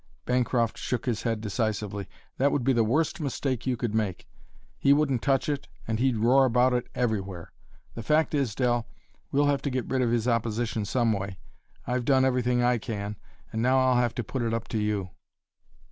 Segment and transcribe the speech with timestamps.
[0.25, 2.09] Bancroft shook his head decisively.
[2.39, 4.27] "That would be the worst mistake you could make.
[4.79, 7.51] He wouldn't touch it and he'd roar about it everywhere.
[7.93, 8.87] The fact is, Dell,
[9.31, 11.37] we'll have to get rid of his opposition some way.
[11.85, 13.15] I've done everything I can,
[13.53, 15.11] and now I'll have to put it up to you."